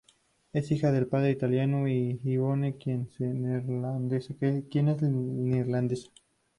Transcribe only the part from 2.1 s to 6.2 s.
de Yvonne, quien es neerlandesa.